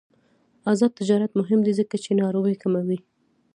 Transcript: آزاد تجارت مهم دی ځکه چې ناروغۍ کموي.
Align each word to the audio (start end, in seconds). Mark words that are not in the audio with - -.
آزاد 0.71 0.91
تجارت 0.99 1.31
مهم 1.39 1.59
دی 1.65 1.73
ځکه 1.79 1.95
چې 2.03 2.17
ناروغۍ 2.21 2.55
کموي. 2.63 2.99